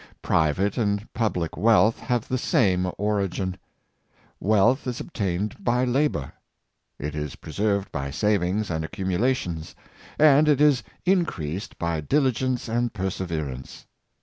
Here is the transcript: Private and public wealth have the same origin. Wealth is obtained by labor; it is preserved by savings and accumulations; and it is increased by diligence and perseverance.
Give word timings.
Private 0.23 0.79
and 0.79 1.13
public 1.13 1.55
wealth 1.55 1.99
have 1.99 2.27
the 2.27 2.39
same 2.39 2.89
origin. 2.97 3.55
Wealth 4.39 4.87
is 4.87 4.99
obtained 4.99 5.63
by 5.63 5.85
labor; 5.85 6.33
it 6.97 7.13
is 7.13 7.35
preserved 7.35 7.91
by 7.91 8.09
savings 8.09 8.71
and 8.71 8.83
accumulations; 8.83 9.75
and 10.17 10.47
it 10.47 10.59
is 10.59 10.81
increased 11.05 11.77
by 11.77 12.01
diligence 12.01 12.67
and 12.67 12.91
perseverance. 12.91 13.85